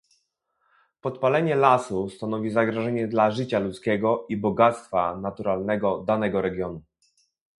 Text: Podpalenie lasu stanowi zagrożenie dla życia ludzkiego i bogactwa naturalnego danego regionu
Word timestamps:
Podpalenie 1.01 1.55
lasu 1.55 2.09
stanowi 2.09 2.49
zagrożenie 2.49 3.07
dla 3.07 3.31
życia 3.31 3.59
ludzkiego 3.59 4.25
i 4.29 4.37
bogactwa 4.37 5.17
naturalnego 5.17 5.97
danego 6.03 6.41
regionu 6.41 6.81